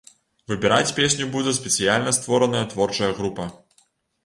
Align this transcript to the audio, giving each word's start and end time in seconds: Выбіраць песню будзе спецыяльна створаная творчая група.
Выбіраць 0.51 0.95
песню 0.99 1.27
будзе 1.35 1.53
спецыяльна 1.59 2.15
створаная 2.19 2.65
творчая 2.75 3.13
група. 3.21 3.49